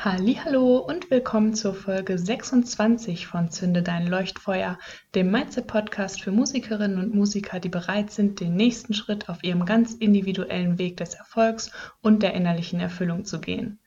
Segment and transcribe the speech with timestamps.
[0.00, 4.78] Hallo und willkommen zur Folge 26 von Zünde dein Leuchtfeuer,
[5.16, 9.94] dem Mindset-Podcast für Musikerinnen und Musiker, die bereit sind, den nächsten Schritt auf ihrem ganz
[9.94, 13.80] individuellen Weg des Erfolgs und der innerlichen Erfüllung zu gehen.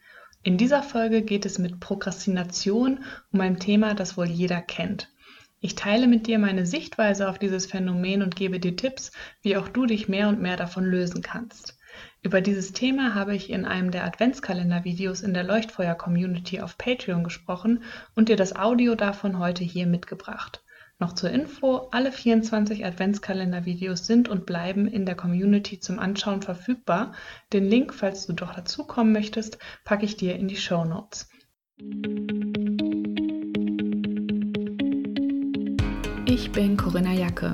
[0.43, 5.07] In dieser Folge geht es mit Prokrastination um ein Thema, das wohl jeder kennt.
[5.61, 9.69] Ich teile mit dir meine Sichtweise auf dieses Phänomen und gebe dir Tipps, wie auch
[9.69, 11.77] du dich mehr und mehr davon lösen kannst.
[12.23, 17.81] Über dieses Thema habe ich in einem der Adventskalender-Videos in der Leuchtfeuer-Community auf Patreon gesprochen
[18.15, 20.63] und dir das Audio davon heute hier mitgebracht.
[20.99, 27.13] Noch zur Info, alle 24 Adventskalender-Videos sind und bleiben in der Community zum Anschauen verfügbar.
[27.53, 31.27] Den Link, falls du doch dazukommen möchtest, packe ich dir in die Show Notes.
[36.27, 37.53] Ich bin Corinna Jacke.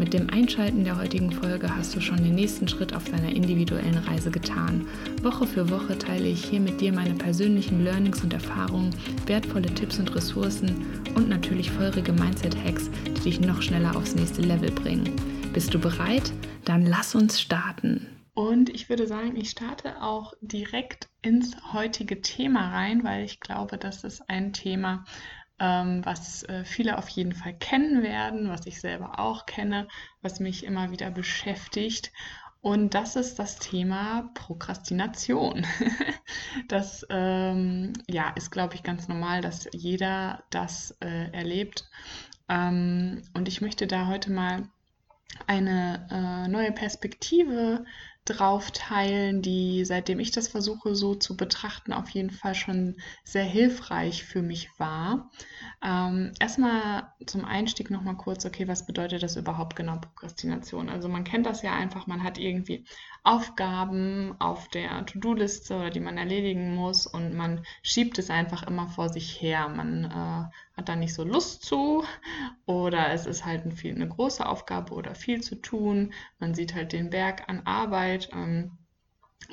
[0.00, 3.98] Mit dem Einschalten der heutigen Folge hast du schon den nächsten Schritt auf deiner individuellen
[3.98, 4.88] Reise getan.
[5.22, 8.94] Woche für Woche teile ich hier mit dir meine persönlichen Learnings und Erfahrungen,
[9.26, 14.70] wertvolle Tipps und Ressourcen und natürlich feurige Mindset-Hacks, die dich noch schneller aufs nächste Level
[14.70, 15.12] bringen.
[15.52, 16.32] Bist du bereit?
[16.64, 18.06] Dann lass uns starten.
[18.32, 23.76] Und ich würde sagen, ich starte auch direkt ins heutige Thema rein, weil ich glaube,
[23.76, 25.04] das ist ein Thema,
[25.60, 29.88] was äh, viele auf jeden Fall kennen werden, was ich selber auch kenne,
[30.22, 32.12] was mich immer wieder beschäftigt.
[32.62, 35.66] Und das ist das Thema Prokrastination.
[36.68, 41.88] das ähm, ja, ist, glaube ich, ganz normal, dass jeder das äh, erlebt.
[42.48, 44.68] Ähm, und ich möchte da heute mal
[45.46, 47.84] eine äh, neue Perspektive
[48.24, 53.44] drauf teilen, die, seitdem ich das versuche so zu betrachten, auf jeden Fall schon sehr
[53.44, 55.30] hilfreich für mich war.
[55.82, 60.88] Ähm, erstmal zum Einstieg nochmal kurz, okay, was bedeutet das überhaupt genau Prokrastination?
[60.88, 62.84] Also man kennt das ja einfach, man hat irgendwie
[63.22, 68.88] Aufgaben auf der To-Do-Liste oder die man erledigen muss und man schiebt es einfach immer
[68.88, 69.68] vor sich her.
[69.68, 72.04] Man äh, hat da nicht so Lust zu
[72.64, 76.14] oder es ist halt ein viel, eine große Aufgabe oder viel zu tun.
[76.38, 78.09] Man sieht halt den Berg an Arbeit.
[78.32, 78.78] Ähm,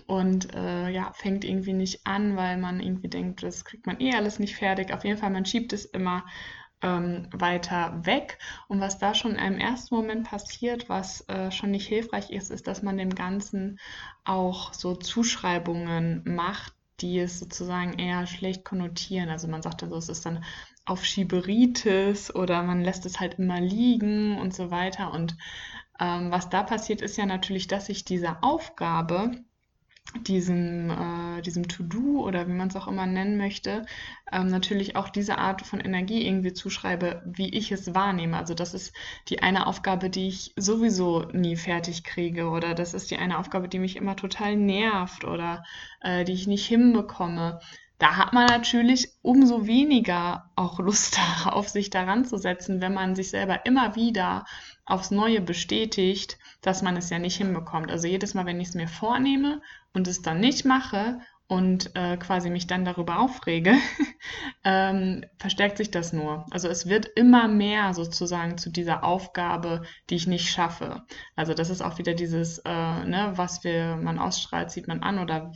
[0.05, 4.13] und äh, ja, fängt irgendwie nicht an, weil man irgendwie denkt, das kriegt man eh
[4.13, 4.93] alles nicht fertig.
[4.93, 6.23] Auf jeden Fall, man schiebt es immer
[6.81, 8.37] ähm, weiter weg.
[8.67, 12.67] Und was da schon einem ersten Moment passiert, was äh, schon nicht hilfreich ist, ist,
[12.67, 13.79] dass man dem Ganzen
[14.23, 19.29] auch so Zuschreibungen macht, die es sozusagen eher schlecht konnotieren.
[19.29, 20.43] Also man sagt also, es ist dann
[20.85, 25.11] auf Schieberitis oder man lässt es halt immer liegen und so weiter.
[25.13, 25.35] Und
[25.99, 29.31] ähm, was da passiert, ist ja natürlich, dass sich diese Aufgabe,
[30.21, 33.85] diesem, äh, diesem To-Do oder wie man es auch immer nennen möchte,
[34.31, 38.37] ähm, natürlich auch diese Art von Energie irgendwie zuschreibe, wie ich es wahrnehme.
[38.37, 38.93] Also das ist
[39.27, 43.67] die eine Aufgabe, die ich sowieso nie fertig kriege oder das ist die eine Aufgabe,
[43.67, 45.63] die mich immer total nervt oder
[46.01, 47.59] äh, die ich nicht hinbekomme.
[47.99, 53.15] Da hat man natürlich umso weniger auch Lust darauf, sich daran zu setzen, wenn man
[53.15, 54.45] sich selber immer wieder
[54.85, 57.91] aufs Neue bestätigt, dass man es ja nicht hinbekommt.
[57.91, 59.61] Also jedes Mal, wenn ich es mir vornehme
[59.93, 63.75] und es dann nicht mache und äh, quasi mich dann darüber aufrege,
[64.65, 66.45] ähm, verstärkt sich das nur.
[66.51, 71.03] Also es wird immer mehr sozusagen zu dieser Aufgabe, die ich nicht schaffe.
[71.37, 75.19] Also das ist auch wieder dieses, äh, ne, was wir, man ausstrahlt, sieht man an
[75.19, 75.53] oder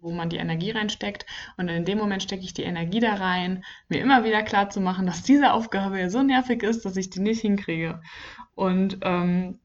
[0.00, 1.26] wo man die Energie reinsteckt.
[1.58, 4.80] Und in dem Moment stecke ich die Energie da rein, mir immer wieder klar zu
[4.80, 8.00] machen, dass diese Aufgabe ja so nervig ist, dass ich die nicht hinkriege.
[8.54, 9.58] Und ähm,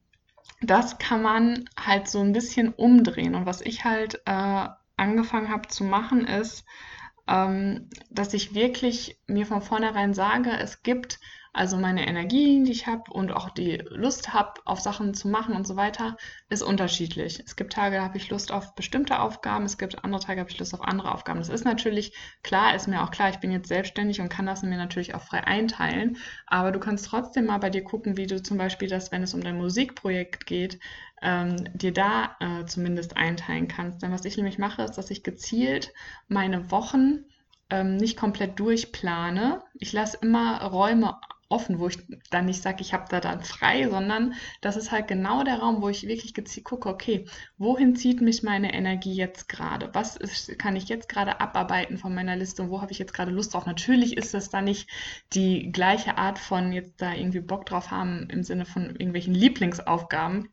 [0.60, 3.34] das kann man halt so ein bisschen umdrehen.
[3.34, 4.68] Und was ich halt äh,
[5.00, 6.64] angefangen habe zu machen, ist,
[7.26, 11.18] ähm, dass ich wirklich mir von vornherein sage, es gibt
[11.52, 15.56] also meine Energie, die ich habe und auch die Lust habe, auf Sachen zu machen
[15.56, 16.16] und so weiter,
[16.48, 17.42] ist unterschiedlich.
[17.44, 20.50] Es gibt Tage, da habe ich Lust auf bestimmte Aufgaben, es gibt andere Tage, habe
[20.50, 21.40] ich Lust auf andere Aufgaben.
[21.40, 22.12] Das ist natürlich
[22.44, 25.22] klar, ist mir auch klar, ich bin jetzt selbstständig und kann das mir natürlich auch
[25.22, 26.18] frei einteilen.
[26.46, 29.34] Aber du kannst trotzdem mal bei dir gucken, wie du zum Beispiel das, wenn es
[29.34, 30.78] um dein Musikprojekt geht,
[31.20, 34.02] ähm, dir da äh, zumindest einteilen kannst.
[34.02, 35.92] Denn was ich nämlich mache, ist, dass ich gezielt
[36.28, 37.24] meine Wochen
[37.70, 39.62] ähm, nicht komplett durchplane.
[39.74, 41.16] Ich lasse immer Räume
[41.50, 41.98] offen, wo ich
[42.30, 45.82] dann nicht sage, ich habe da dann frei, sondern das ist halt genau der Raum,
[45.82, 46.32] wo ich wirklich
[46.64, 47.26] gucke, okay,
[47.58, 49.90] wohin zieht mich meine Energie jetzt gerade?
[49.92, 53.12] Was ist, kann ich jetzt gerade abarbeiten von meiner Liste und wo habe ich jetzt
[53.12, 53.66] gerade Lust drauf?
[53.66, 54.88] Natürlich ist das da nicht
[55.32, 60.48] die gleiche Art von jetzt da irgendwie Bock drauf haben im Sinne von irgendwelchen Lieblingsaufgaben,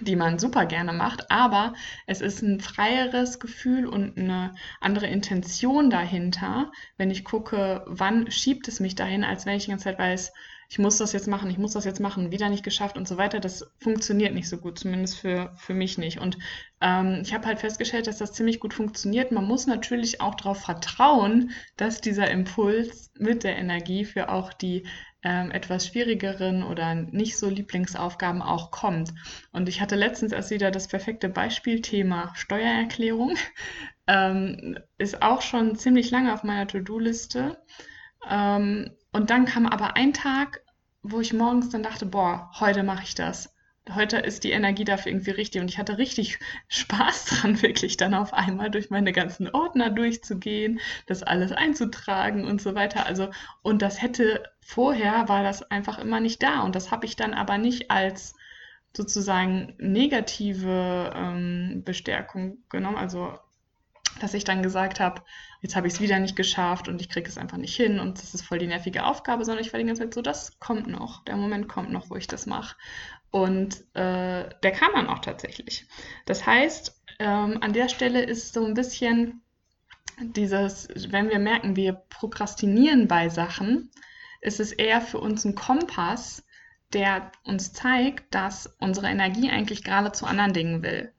[0.00, 1.74] die man super gerne macht, aber
[2.06, 8.66] es ist ein freieres Gefühl und eine andere Intention dahinter, wenn ich gucke, wann schiebt
[8.68, 10.32] es mich dahin, als wenn ich die ganze Zeit weiß,
[10.68, 13.16] ich muss das jetzt machen, ich muss das jetzt machen, wieder nicht geschafft und so
[13.16, 13.38] weiter.
[13.38, 16.18] Das funktioniert nicht so gut, zumindest für, für mich nicht.
[16.18, 16.38] Und
[16.80, 19.30] ähm, ich habe halt festgestellt, dass das ziemlich gut funktioniert.
[19.30, 24.86] Man muss natürlich auch darauf vertrauen, dass dieser Impuls mit der Energie für auch die
[25.24, 29.12] ähm, etwas schwierigeren oder nicht so Lieblingsaufgaben auch kommt.
[29.52, 33.36] Und ich hatte letztens erst wieder das perfekte Beispielthema Steuererklärung.
[34.06, 37.56] Ähm, ist auch schon ziemlich lange auf meiner To-Do-Liste.
[38.28, 40.60] Ähm, und dann kam aber ein Tag,
[41.02, 43.53] wo ich morgens dann dachte, boah, heute mache ich das
[43.92, 45.60] heute ist die Energie dafür irgendwie richtig.
[45.60, 46.38] Und ich hatte richtig
[46.68, 52.62] Spaß dran, wirklich dann auf einmal durch meine ganzen Ordner durchzugehen, das alles einzutragen und
[52.62, 53.06] so weiter.
[53.06, 53.30] Also,
[53.62, 56.62] und das hätte vorher war das einfach immer nicht da.
[56.62, 58.34] Und das habe ich dann aber nicht als
[58.96, 62.96] sozusagen negative ähm, Bestärkung genommen.
[62.96, 63.38] Also
[64.20, 65.22] dass ich dann gesagt habe,
[65.60, 68.18] jetzt habe ich es wieder nicht geschafft und ich kriege es einfach nicht hin und
[68.18, 70.86] das ist voll die nervige Aufgabe, sondern ich war die ganze Zeit so, das kommt
[70.86, 72.76] noch, der Moment kommt noch, wo ich das mache.
[73.34, 75.88] Und äh, der kam dann auch tatsächlich.
[76.24, 79.42] Das heißt, ähm, an der Stelle ist so ein bisschen
[80.20, 83.90] dieses, wenn wir merken, wir prokrastinieren bei Sachen,
[84.40, 86.44] ist es eher für uns ein Kompass,
[86.92, 91.12] der uns zeigt, dass unsere Energie eigentlich gerade zu anderen Dingen will.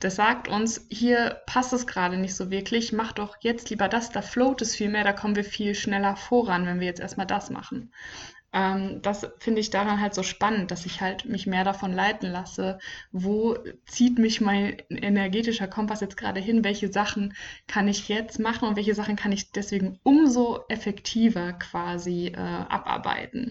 [0.00, 4.10] Das sagt uns, hier passt es gerade nicht so wirklich, mach doch jetzt lieber das,
[4.10, 7.28] da float es viel mehr, da kommen wir viel schneller voran, wenn wir jetzt erstmal
[7.28, 7.92] das machen.
[8.54, 12.30] Ähm, das finde ich daran halt so spannend, dass ich halt mich mehr davon leiten
[12.30, 12.78] lasse,
[13.10, 17.34] wo zieht mich mein energetischer Kompass jetzt gerade hin, welche Sachen
[17.66, 23.50] kann ich jetzt machen und welche Sachen kann ich deswegen umso effektiver quasi äh, abarbeiten.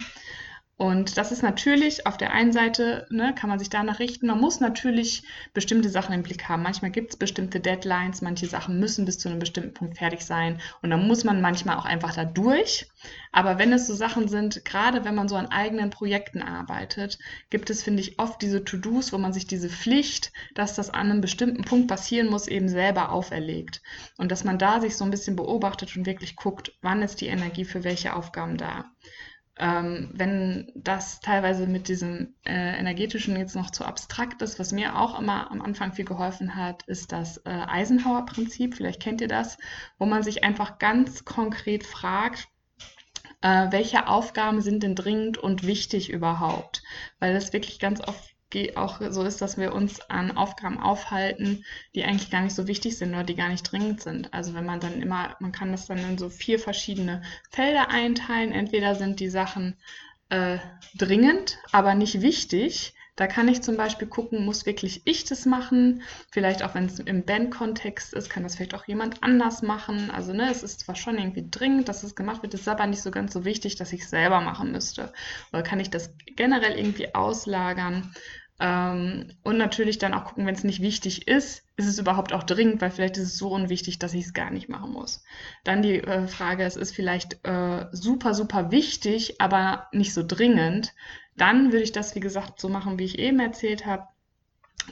[0.75, 4.25] Und das ist natürlich auf der einen Seite, ne, kann man sich danach richten.
[4.25, 5.23] Man muss natürlich
[5.53, 6.63] bestimmte Sachen im Blick haben.
[6.63, 10.59] Manchmal gibt es bestimmte Deadlines, manche Sachen müssen bis zu einem bestimmten Punkt fertig sein.
[10.81, 12.87] Und dann muss man manchmal auch einfach da durch.
[13.31, 17.19] Aber wenn es so Sachen sind, gerade wenn man so an eigenen Projekten arbeitet,
[17.51, 21.11] gibt es, finde ich, oft diese To-Dos, wo man sich diese Pflicht, dass das an
[21.11, 23.83] einem bestimmten Punkt passieren muss, eben selber auferlegt.
[24.17, 27.27] Und dass man da sich so ein bisschen beobachtet und wirklich guckt, wann ist die
[27.27, 28.85] Energie für welche Aufgaben da.
[29.59, 34.97] Ähm, wenn das teilweise mit diesem äh, energetischen jetzt noch zu abstrakt ist, was mir
[34.99, 38.75] auch immer am Anfang viel geholfen hat, ist das äh, Eisenhower-Prinzip.
[38.75, 39.59] Vielleicht kennt ihr das,
[39.99, 42.47] wo man sich einfach ganz konkret fragt,
[43.41, 46.81] äh, welche Aufgaben sind denn dringend und wichtig überhaupt?
[47.19, 48.32] Weil das wirklich ganz oft
[48.75, 51.65] auch so ist, dass wir uns an Aufgaben aufhalten,
[51.95, 54.33] die eigentlich gar nicht so wichtig sind oder die gar nicht dringend sind.
[54.33, 57.21] Also wenn man dann immer, man kann das dann in so vier verschiedene
[57.51, 58.51] Felder einteilen.
[58.51, 59.77] Entweder sind die Sachen
[60.29, 60.57] äh,
[60.95, 62.93] dringend, aber nicht wichtig.
[63.15, 66.01] Da kann ich zum Beispiel gucken, muss wirklich ich das machen?
[66.31, 70.09] Vielleicht auch wenn es im Band-Kontext ist, kann das vielleicht auch jemand anders machen.
[70.09, 73.03] Also ne, es ist zwar schon irgendwie dringend, dass es gemacht wird, ist aber nicht
[73.03, 75.13] so ganz so wichtig, dass ich es selber machen müsste.
[75.51, 78.15] Oder kann ich das generell irgendwie auslagern?
[78.59, 82.43] Ähm, und natürlich dann auch gucken, wenn es nicht wichtig ist, ist es überhaupt auch
[82.43, 85.23] dringend, weil vielleicht ist es so unwichtig, dass ich es gar nicht machen muss.
[85.63, 90.93] Dann die äh, Frage, es ist vielleicht äh, super, super wichtig, aber nicht so dringend.
[91.35, 94.07] Dann würde ich das, wie gesagt, so machen, wie ich eben erzählt habe,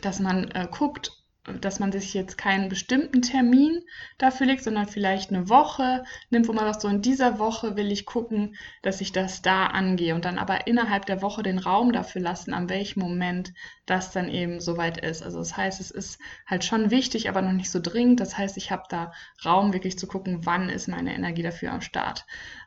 [0.01, 1.20] dass man äh, guckt,
[1.60, 3.81] dass man sich jetzt keinen bestimmten Termin
[4.19, 7.91] dafür legt, sondern vielleicht eine Woche nimmt, wo man sagt, so in dieser Woche will
[7.91, 11.93] ich gucken, dass ich das da angehe und dann aber innerhalb der Woche den Raum
[11.93, 13.53] dafür lassen, an welchem Moment
[13.88, 15.24] das dann eben soweit ist.
[15.24, 18.19] Also das heißt, es ist halt schon wichtig, aber noch nicht so dringend.
[18.19, 19.12] Das heißt, ich habe da
[19.43, 22.25] Raum wirklich zu gucken, wann ist meine Energie dafür am Start.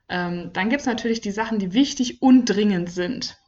[0.08, 3.38] Ähm, dann gibt es natürlich die Sachen, die wichtig und dringend sind.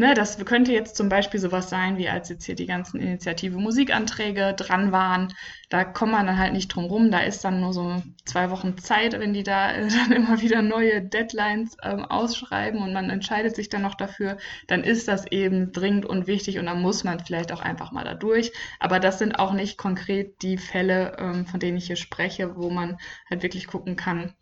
[0.00, 3.58] Ne, das könnte jetzt zum Beispiel sowas sein, wie als jetzt hier die ganzen Initiative
[3.58, 5.28] Musikanträge dran waren.
[5.68, 7.10] Da kommt man dann halt nicht drum rum.
[7.10, 10.62] Da ist dann nur so zwei Wochen Zeit, wenn die da äh, dann immer wieder
[10.62, 14.38] neue Deadlines ähm, ausschreiben und man entscheidet sich dann noch dafür,
[14.68, 18.04] dann ist das eben dringend und wichtig und dann muss man vielleicht auch einfach mal
[18.04, 18.52] da durch.
[18.78, 22.70] Aber das sind auch nicht konkret die Fälle, ähm, von denen ich hier spreche, wo
[22.70, 22.96] man
[23.28, 24.32] halt wirklich gucken kann,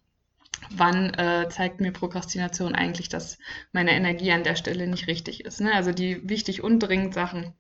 [0.71, 3.39] wann äh, zeigt mir Prokrastination eigentlich, dass
[3.73, 5.61] meine Energie an der Stelle nicht richtig ist.
[5.61, 5.73] Ne?
[5.75, 7.55] Also die wichtig und dringend Sachen,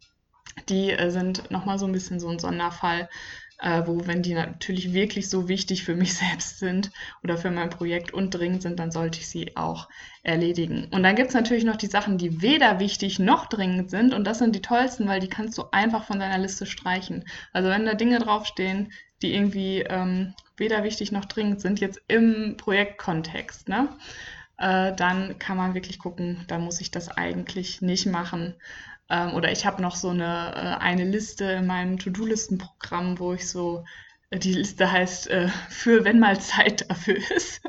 [0.68, 3.08] die äh, sind nochmal so ein bisschen so ein Sonderfall,
[3.58, 6.90] äh, wo wenn die natürlich wirklich so wichtig für mich selbst sind
[7.22, 9.88] oder für mein Projekt und dringend sind, dann sollte ich sie auch
[10.22, 10.88] erledigen.
[10.90, 14.24] Und dann gibt es natürlich noch die Sachen, die weder wichtig noch dringend sind und
[14.24, 17.24] das sind die tollsten, weil die kannst du einfach von deiner Liste streichen.
[17.52, 22.56] Also wenn da Dinge draufstehen, die irgendwie ähm, weder wichtig noch dringend sind, jetzt im
[22.56, 23.88] Projektkontext, ne?
[24.58, 28.54] Äh, dann kann man wirklich gucken, da muss ich das eigentlich nicht machen.
[29.10, 33.48] Ähm, oder ich habe noch so eine, äh, eine Liste in meinem To-Do-Listen-Programm, wo ich
[33.48, 33.84] so
[34.30, 37.62] die Liste heißt äh, für wenn mal Zeit dafür ist,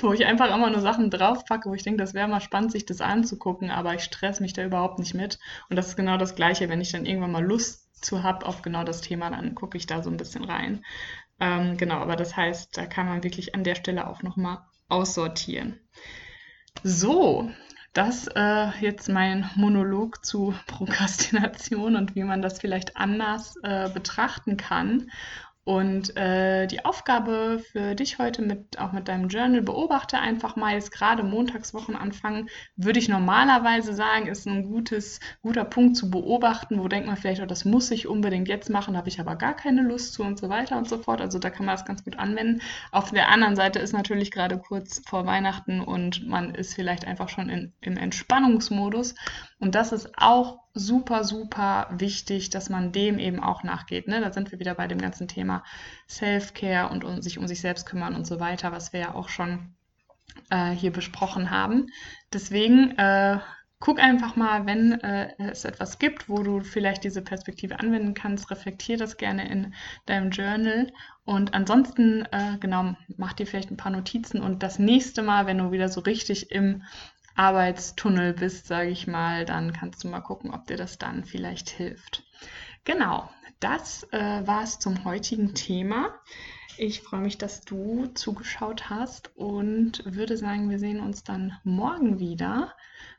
[0.00, 2.86] wo ich einfach immer nur Sachen draufpacke, wo ich denke, das wäre mal spannend, sich
[2.86, 5.38] das anzugucken, aber ich stress mich da überhaupt nicht mit.
[5.68, 8.62] Und das ist genau das Gleiche, wenn ich dann irgendwann mal Lust zu habe auf
[8.62, 10.84] genau das Thema, dann gucke ich da so ein bisschen rein.
[11.40, 14.58] Ähm, genau, aber das heißt, da kann man wirklich an der Stelle auch nochmal
[14.88, 15.80] aussortieren.
[16.82, 17.50] So,
[17.92, 24.56] das äh, jetzt mein Monolog zu Prokrastination und wie man das vielleicht anders äh, betrachten
[24.56, 25.10] kann.
[25.64, 30.72] Und äh, die Aufgabe für dich heute mit auch mit deinem Journal, beobachte einfach mal
[30.72, 36.80] jetzt gerade Montagswochen anfangen, würde ich normalerweise sagen, ist ein gutes, guter Punkt zu beobachten,
[36.80, 39.54] wo denkt man vielleicht, oh, das muss ich unbedingt jetzt machen, habe ich aber gar
[39.54, 41.20] keine Lust zu und so weiter und so fort.
[41.20, 42.62] Also da kann man das ganz gut anwenden.
[42.90, 47.28] Auf der anderen Seite ist natürlich gerade kurz vor Weihnachten und man ist vielleicht einfach
[47.28, 49.14] schon in, im Entspannungsmodus.
[49.58, 54.08] Und das ist auch super, super wichtig, dass man dem eben auch nachgeht.
[54.08, 54.20] Ne?
[54.20, 55.64] Da sind wir wieder bei dem ganzen Thema
[56.08, 59.28] Self-Care und um, sich um sich selbst kümmern und so weiter, was wir ja auch
[59.28, 59.74] schon
[60.50, 61.88] äh, hier besprochen haben.
[62.32, 63.40] Deswegen äh,
[63.80, 68.50] guck einfach mal, wenn äh, es etwas gibt, wo du vielleicht diese Perspektive anwenden kannst,
[68.50, 69.74] reflektier das gerne in
[70.06, 70.92] deinem Journal.
[71.24, 75.58] Und ansonsten, äh, genau, mach dir vielleicht ein paar Notizen und das nächste Mal, wenn
[75.58, 76.82] du wieder so richtig im
[77.40, 81.70] Arbeitstunnel bist, sage ich mal, dann kannst du mal gucken, ob dir das dann vielleicht
[81.70, 82.22] hilft.
[82.84, 86.14] Genau, das äh, war es zum heutigen Thema.
[86.78, 92.18] Ich freue mich, dass du zugeschaut hast und würde sagen, wir sehen uns dann morgen
[92.18, 92.72] wieder.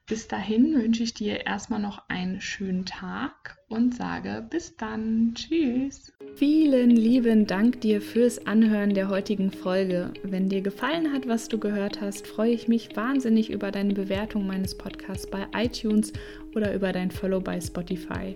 [0.07, 5.33] Bis dahin wünsche ich dir erstmal noch einen schönen Tag und sage bis dann.
[5.36, 6.12] Tschüss.
[6.36, 10.12] Vielen lieben Dank dir fürs Anhören der heutigen Folge.
[10.24, 14.48] Wenn dir gefallen hat, was du gehört hast, freue ich mich wahnsinnig über deine Bewertung
[14.48, 16.12] meines Podcasts bei iTunes
[16.55, 18.36] oder über dein Follow bei Spotify.